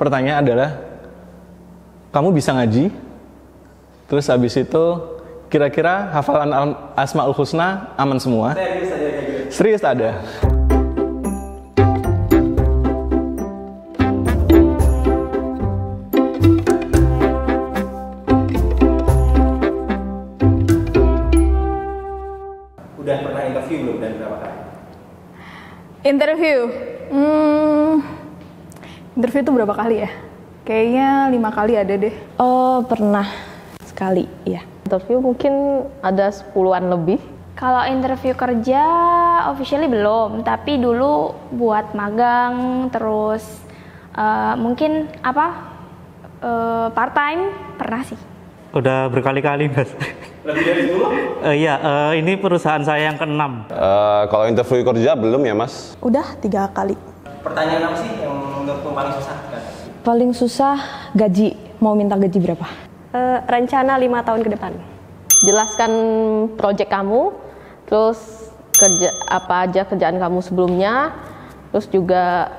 pertanyaan 0.00 0.40
adalah 0.40 0.70
kamu 2.08 2.32
bisa 2.32 2.56
ngaji? 2.56 2.88
Terus 4.08 4.32
habis 4.32 4.56
itu 4.56 4.84
kira-kira 5.52 6.08
hafalan 6.16 6.50
Al- 6.56 6.78
Asmaul 6.96 7.36
Husna 7.36 7.92
aman 8.00 8.16
semua? 8.16 8.56
Serius 8.56 8.88
gitu. 8.96 9.52
Serius 9.52 9.82
ada? 9.84 10.24
Udah 22.96 23.16
pernah 23.20 23.42
interview 23.44 23.76
belum 23.84 23.96
dan 24.00 24.12
berapa 24.16 24.36
kali? 24.40 24.58
Interview. 26.08 26.58
Hmm, 27.10 28.19
interview 29.16 29.42
itu 29.42 29.52
berapa 29.54 29.74
kali 29.74 29.96
ya? 30.06 30.10
Kayaknya 30.62 31.08
lima 31.32 31.50
kali 31.50 31.72
ada 31.74 31.94
deh. 31.96 32.14
Oh, 32.38 32.84
pernah 32.86 33.26
sekali, 33.82 34.28
ya. 34.46 34.62
Interview 34.86 35.18
mungkin 35.18 35.84
ada 36.04 36.30
sepuluhan 36.30 36.86
lebih. 36.90 37.18
Kalau 37.58 37.84
interview 37.84 38.32
kerja 38.32 38.82
officially 39.52 39.84
belum, 39.90 40.46
tapi 40.46 40.80
dulu 40.80 41.36
buat 41.52 41.92
magang 41.92 42.88
terus 42.88 43.44
eh, 44.16 44.54
mungkin 44.56 45.10
apa 45.20 45.46
eh, 46.40 46.86
part 46.94 47.12
time 47.12 47.42
pernah 47.76 48.00
sih. 48.06 48.16
Udah 48.70 49.10
berkali-kali 49.10 49.66
mas. 49.66 49.90
Lebih 50.46 50.62
dari 50.62 50.82
10? 50.88 51.50
Eh, 51.50 51.54
Iya, 51.66 51.74
eh, 51.76 52.12
ini 52.22 52.38
perusahaan 52.38 52.80
saya 52.80 53.12
yang 53.12 53.18
keenam. 53.20 53.66
Eh, 53.68 54.22
kalau 54.30 54.48
interview 54.48 54.80
kerja 54.86 55.12
belum 55.18 55.42
ya 55.44 55.52
mas? 55.52 55.98
Udah 56.00 56.38
tiga 56.40 56.70
kali. 56.72 57.09
Pertanyaan 57.40 57.82
apa 57.88 57.96
sih 58.04 58.10
yang 58.20 58.36
menurutmu 58.36 58.90
paling 58.92 59.12
susah? 59.16 59.36
Kan? 59.48 59.62
Paling 60.04 60.30
susah 60.36 60.76
gaji. 61.16 61.56
Mau 61.80 61.96
minta 61.96 62.12
gaji 62.20 62.36
berapa? 62.36 62.68
Eh, 63.16 63.38
rencana 63.48 63.96
lima 63.96 64.20
tahun 64.20 64.44
ke 64.44 64.50
depan. 64.52 64.76
Jelaskan 65.48 65.92
proyek 66.60 66.92
kamu, 66.92 67.32
terus 67.88 68.20
kerja 68.76 69.08
apa 69.24 69.64
aja 69.64 69.88
kerjaan 69.88 70.20
kamu 70.20 70.44
sebelumnya, 70.44 71.16
terus 71.72 71.88
juga 71.88 72.52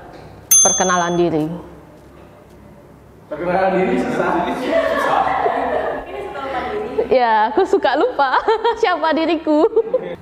perkenalan 0.65 1.13
diri. 1.13 1.45
Perkenalan 3.29 3.71
diri 3.77 3.95
susah. 4.01 4.29
Ya, 7.11 7.51
aku 7.53 7.67
suka 7.69 7.93
lupa 8.01 8.41
siapa 8.81 9.13
diriku. 9.13 9.67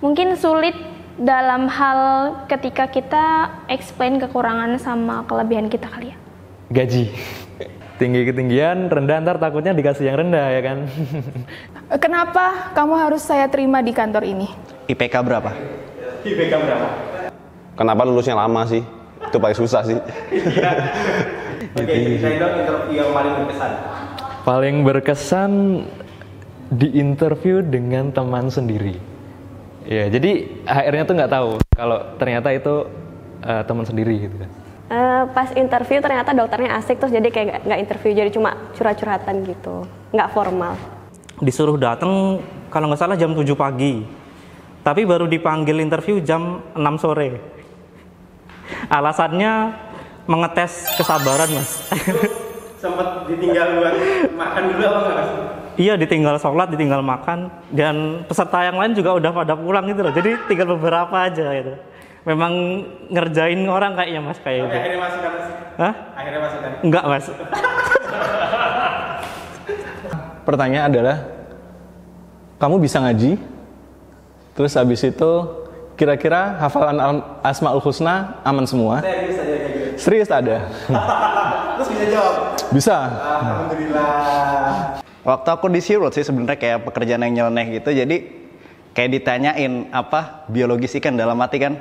Mungkin 0.04 0.36
sulit 0.36 0.76
dalam 1.20 1.68
hal 1.68 2.00
ketika 2.48 2.88
kita 2.88 3.52
explain 3.68 4.18
kekurangan 4.24 4.80
sama 4.80 5.28
kelebihan 5.28 5.68
kita 5.68 5.92
kali 5.92 6.16
ya. 6.16 6.18
Gaji. 6.72 7.12
Tinggi 8.00 8.24
ketinggian, 8.32 8.88
rendah 8.88 9.20
ntar 9.20 9.36
takutnya 9.44 9.76
dikasih 9.76 10.08
yang 10.08 10.24
rendah 10.24 10.48
ya 10.56 10.62
kan? 10.64 10.78
Kenapa 12.04 12.72
kamu 12.72 12.96
harus 12.96 13.20
saya 13.28 13.52
terima 13.52 13.84
di 13.84 13.92
kantor 13.92 14.24
ini? 14.24 14.48
IPK 14.88 15.20
berapa? 15.20 15.52
IPK 16.24 16.54
berapa? 16.56 16.88
Kenapa 17.76 18.02
lulusnya 18.08 18.40
lama 18.40 18.64
sih? 18.64 18.80
Itu 19.28 19.36
paling 19.36 19.58
susah 19.60 19.84
sih. 19.84 20.00
Oke, 21.76 21.92
ceritain 21.92 22.40
dong 22.40 22.56
interview 22.64 23.04
yang 23.04 23.12
paling 23.12 23.34
berkesan. 23.44 23.72
Paling 24.48 24.76
berkesan 24.88 25.52
di 26.72 26.88
interview 26.96 27.60
dengan 27.60 28.16
teman 28.16 28.48
sendiri. 28.48 29.09
Ya, 29.90 30.06
jadi 30.06 30.46
HR-nya 30.70 31.04
tuh 31.10 31.16
nggak 31.18 31.34
tahu 31.34 31.50
kalau 31.74 31.98
ternyata 32.22 32.54
itu 32.54 32.86
eh, 33.42 33.64
teman 33.66 33.90
sendiri 33.90 34.22
gitu 34.22 34.38
kan. 34.38 34.50
Eh, 34.90 35.24
pas 35.34 35.50
interview 35.58 35.98
ternyata 35.98 36.30
dokternya 36.30 36.78
asik 36.78 37.02
terus 37.02 37.10
jadi 37.10 37.26
kayak 37.26 37.66
nggak- 37.66 37.82
interview 37.82 38.14
jadi 38.14 38.30
cuma 38.30 38.54
curhat-curhatan 38.78 39.50
gitu, 39.50 39.90
nggak 40.14 40.30
formal. 40.30 40.78
Disuruh 41.42 41.74
datang 41.74 42.38
kalau 42.70 42.86
nggak 42.86 43.02
salah 43.02 43.18
jam 43.18 43.34
7 43.34 43.58
pagi. 43.58 44.06
Tapi 44.86 45.10
baru 45.10 45.26
dipanggil 45.26 45.82
interview 45.82 46.22
jam 46.22 46.62
6 46.78 47.02
sore. 47.02 47.42
Alasannya 48.94 49.74
mengetes 50.30 50.86
kesabaran 51.02 51.50
mas. 51.50 51.82
Sempet 52.78 53.26
ditinggal 53.26 53.82
buat 53.82 53.96
makan 54.38 54.64
dulu 54.70 54.84
apa 54.86 55.00
nggak 55.02 55.16
mas? 55.18 55.30
Iya 55.80 55.96
ditinggal 55.96 56.36
sholat, 56.36 56.68
ditinggal 56.70 57.00
makan. 57.00 57.48
Dan 57.72 58.28
peserta 58.28 58.62
yang 58.62 58.76
lain 58.76 58.92
juga 58.92 59.16
udah 59.16 59.32
pada 59.32 59.56
pulang 59.56 59.88
gitu 59.88 60.04
loh. 60.04 60.12
Jadi 60.12 60.36
tinggal 60.46 60.76
beberapa 60.76 61.16
aja 61.16 61.56
gitu. 61.56 61.74
Memang 62.28 62.84
ngerjain 63.08 63.64
orang 63.66 63.96
kayaknya 63.96 64.20
mas 64.20 64.38
kayak 64.44 64.68
Oke, 64.68 64.76
gitu. 64.76 64.76
akhirnya 64.76 65.00
masuk 65.00 65.20
kan 65.24 65.32
mas? 65.32 65.48
Hah? 65.80 65.94
Akhirnya 66.14 66.42
masuk 66.44 66.60
kan? 66.60 66.72
Enggak 66.84 67.04
mas. 67.08 67.26
Pertanyaan 70.46 70.86
adalah 70.92 71.18
kamu 72.60 72.76
bisa 72.78 73.00
ngaji? 73.00 73.40
Terus 74.52 74.76
habis 74.76 75.00
itu 75.00 75.32
kira-kira 75.96 76.60
hafalan 76.60 77.00
Al- 77.00 77.26
Asmaul 77.40 77.80
Husna 77.80 78.36
aman 78.44 78.68
semua? 78.68 79.00
Serius 79.00 79.40
aja 79.40 79.56
kayak 79.56 79.72
gitu. 79.72 79.88
Serius 79.96 80.30
ada? 80.30 80.58
Terus 81.80 81.88
bisa 81.88 82.06
jawab? 82.12 82.34
Bisa. 82.70 82.98
Alhamdulillah. 83.08 84.79
Waktu 85.20 85.48
aku 85.52 85.68
di 85.68 85.84
SeaWorld 85.84 86.16
sih 86.16 86.24
sebenarnya 86.24 86.56
kayak 86.56 86.88
pekerjaan 86.88 87.24
yang 87.28 87.34
nyeleneh 87.36 87.80
gitu. 87.80 87.92
Jadi 87.92 88.18
kayak 88.96 89.10
ditanyain 89.20 89.92
apa 89.92 90.48
biologis 90.48 90.96
ikan 91.00 91.20
dalam 91.20 91.40
hati 91.44 91.60
kan. 91.60 91.76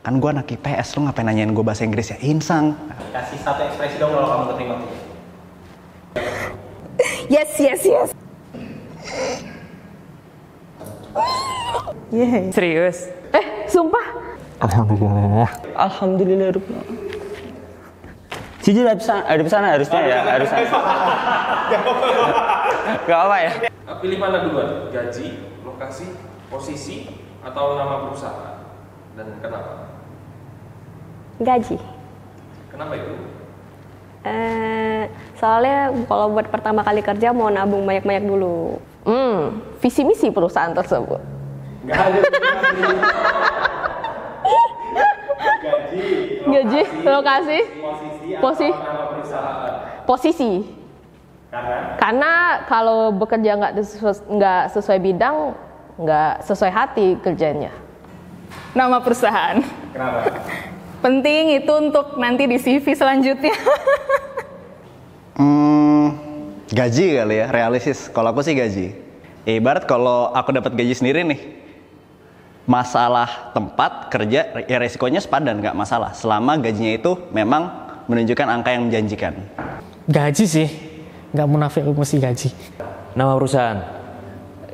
Kan 0.00 0.16
gua 0.16 0.32
anak 0.32 0.48
IPS, 0.48 0.96
lu 0.96 1.04
ngapain 1.04 1.28
nanyain 1.28 1.52
gue 1.52 1.60
bahasa 1.60 1.84
Inggris 1.84 2.08
ya? 2.08 2.16
Insang. 2.24 2.72
Kasih 3.12 3.36
satu 3.44 3.68
ekspresi 3.68 4.00
dong 4.00 4.16
kalau 4.16 4.28
kamu 4.32 4.44
keterima. 4.54 4.76
Yes, 7.30 7.54
yes, 7.62 7.86
yes. 7.86 8.10
Yeay. 12.10 12.50
Serius? 12.50 13.06
Eh, 13.30 13.46
sumpah. 13.70 14.02
Alhamdulillah. 14.58 15.46
Jujur 18.60 18.84
ada 18.84 18.96
pesan, 19.00 19.24
ada 19.24 19.40
pesan 19.40 19.64
harusnya 19.64 20.00
ya, 20.04 20.18
harusnya. 20.20 20.58
Gak 23.08 23.20
apa 23.24 23.36
ya. 23.40 23.52
Pilih 24.00 24.18
mana 24.20 24.44
duluan? 24.44 24.92
Gaji, 24.92 25.40
lokasi, 25.64 26.16
posisi, 26.52 27.08
atau 27.40 27.80
nama 27.80 28.04
perusahaan? 28.08 28.64
Dan 29.16 29.40
kenapa? 29.40 29.96
Gaji. 31.40 31.76
Kenapa 32.68 32.92
itu? 33.00 33.12
Eh, 34.28 35.08
soalnya 35.40 35.88
kalau 36.04 36.36
buat 36.36 36.52
pertama 36.52 36.84
kali 36.84 37.00
kerja 37.00 37.32
mau 37.32 37.48
nabung 37.48 37.88
banyak-banyak 37.88 38.28
dulu. 38.28 38.76
Hmm, 39.08 39.64
visi 39.80 40.04
misi 40.04 40.28
perusahaan 40.28 40.76
tersebut. 40.76 41.20
Nggak 41.88 41.96
ada. 41.96 42.20
Gaji, 45.60 46.04
Gaji, 46.60 46.82
lokasi, 47.00 47.58
posisi, 48.28 48.68
posisi. 50.04 50.52
Karena 51.48 51.96
Karena 51.96 52.32
kalau 52.68 53.10
bekerja 53.10 53.56
nggak 53.56 53.72
sesu- 53.80 54.28
nggak 54.28 54.62
sesuai 54.70 54.98
bidang, 55.00 55.56
nggak 55.96 56.44
sesuai 56.44 56.68
hati 56.68 57.16
kerjanya. 57.18 57.72
Nama 58.70 59.00
perusahaan. 59.00 59.56
kenapa? 59.90 60.36
Penting 61.00 61.56
itu 61.56 61.72
untuk 61.72 62.20
nanti 62.20 62.44
di 62.44 62.60
CV 62.60 62.92
selanjutnya. 62.92 63.56
Hmm, 65.40 66.20
gaji 66.68 67.16
kali 67.16 67.40
ya, 67.40 67.48
realistis. 67.48 68.12
Kalau 68.12 68.28
aku 68.28 68.44
sih 68.44 68.52
gaji. 68.52 68.92
Ibarat 69.48 69.88
kalau 69.88 70.28
aku 70.36 70.52
dapat 70.52 70.76
gaji 70.76 70.92
sendiri 70.92 71.24
nih, 71.24 71.59
masalah 72.70 73.50
tempat 73.50 74.06
kerja 74.14 74.62
ya 74.70 74.78
resikonya 74.78 75.18
sepadan 75.18 75.58
nggak 75.58 75.74
masalah. 75.74 76.14
Selama 76.14 76.54
gajinya 76.62 76.94
itu 76.94 77.18
memang 77.34 77.66
menunjukkan 78.06 78.46
angka 78.46 78.70
yang 78.70 78.86
menjanjikan. 78.86 79.34
Gaji 80.06 80.44
sih, 80.46 80.68
nggak 81.34 81.48
munafik 81.50 81.82
aku 81.82 81.98
mesti 81.98 82.22
gaji. 82.22 82.48
Nama 83.18 83.34
perusahaan. 83.34 83.78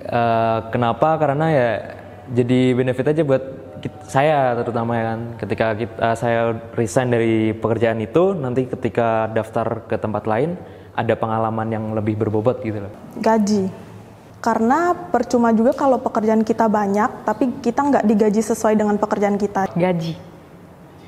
Eh, 0.05 0.59
kenapa? 0.69 1.17
Karena 1.17 1.47
ya 1.49 1.69
jadi 2.37 2.77
benefit 2.77 3.17
aja 3.17 3.23
buat 3.25 3.45
kit- 3.81 4.05
saya 4.13 4.53
terutama 4.61 4.93
ya 5.01 5.05
kan. 5.17 5.21
Ketika 5.41 5.67
kita, 5.73 6.09
saya 6.21 6.41
resign 6.77 7.09
dari 7.09 7.57
pekerjaan 7.57 7.97
itu, 8.05 8.37
nanti 8.37 8.69
ketika 8.69 9.33
daftar 9.33 9.89
ke 9.89 9.97
tempat 9.97 10.29
lain 10.29 10.61
ada 10.93 11.17
pengalaman 11.17 11.69
yang 11.73 11.85
lebih 11.97 12.17
berbobot 12.21 12.61
gitu 12.61 12.85
loh. 12.85 12.93
Gaji. 13.25 13.86
Karena 14.47 14.95
percuma 14.95 15.51
juga 15.51 15.75
kalau 15.75 15.99
pekerjaan 15.99 16.47
kita 16.47 16.71
banyak, 16.71 17.27
tapi 17.27 17.59
kita 17.59 17.83
nggak 17.83 18.05
digaji 18.07 18.47
sesuai 18.47 18.79
dengan 18.79 18.95
pekerjaan 18.95 19.35
kita. 19.35 19.75
Gaji. 19.75 20.15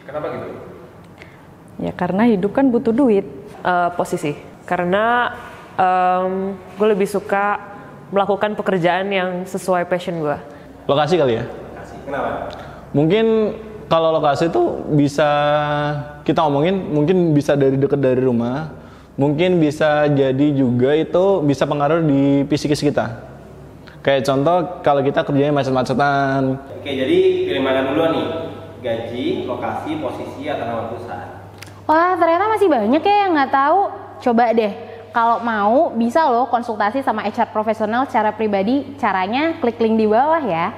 Kenapa 0.03 0.27
gitu? 0.35 0.49
Ya 1.79 1.95
karena 1.95 2.27
hidup 2.27 2.51
kan 2.51 2.67
butuh 2.75 2.91
duit. 2.91 3.23
Eh, 3.63 3.91
posisi 3.95 4.35
karena 4.67 5.35
gue 6.75 6.89
lebih 6.91 7.07
suka 7.07 7.63
melakukan 8.11 8.59
pekerjaan 8.59 9.07
yang 9.15 9.31
sesuai 9.47 9.87
passion 9.87 10.19
gue. 10.19 10.35
Lokasi 10.91 11.15
kali 11.15 11.39
ya? 11.39 11.47
Kenapa? 12.03 12.51
Mungkin 12.91 13.55
kalau 13.87 14.19
lokasi 14.19 14.51
itu 14.51 14.83
bisa 14.99 15.31
kita 16.27 16.43
ngomongin 16.43 16.91
mungkin 16.91 17.31
bisa 17.31 17.55
dari 17.55 17.79
deket 17.79 18.03
dari 18.03 18.19
rumah, 18.19 18.75
mungkin 19.19 19.59
bisa 19.59 20.07
jadi 20.07 20.47
juga 20.55 20.95
itu 20.95 21.43
bisa 21.43 21.67
pengaruh 21.67 22.01
di 22.07 22.47
psikis 22.47 22.81
kita. 22.81 23.27
Kayak 23.99 24.31
contoh 24.31 24.81
kalau 24.87 25.03
kita 25.03 25.27
kerjanya 25.27 25.53
macet-macetan, 25.53 26.57
Oke, 26.79 26.91
jadi 26.95 27.19
pilih 27.51 27.63
mana 27.67 27.91
dulu 27.91 28.03
nih? 28.15 28.27
Gaji, 28.79 29.43
lokasi, 29.43 29.99
posisi, 29.99 30.47
atau 30.47 30.65
nama 30.65 30.83
perusahaan? 30.87 31.51
Wah, 31.83 32.15
ternyata 32.15 32.47
masih 32.47 32.71
banyak 32.71 33.03
ya 33.03 33.17
yang 33.27 33.35
nggak 33.35 33.51
tahu. 33.51 33.81
Coba 34.23 34.55
deh, 34.55 34.73
kalau 35.11 35.43
mau 35.43 35.91
bisa 35.99 36.23
loh 36.31 36.47
konsultasi 36.47 37.03
sama 37.03 37.27
HR 37.27 37.51
profesional 37.51 38.07
secara 38.07 38.31
pribadi. 38.31 38.95
Caranya 39.03 39.59
klik 39.59 39.83
link 39.83 39.99
di 39.99 40.07
bawah 40.07 40.39
ya. 40.47 40.71